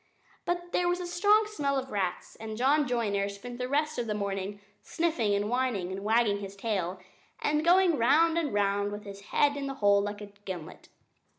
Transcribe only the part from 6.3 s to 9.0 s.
his tail, and going round and round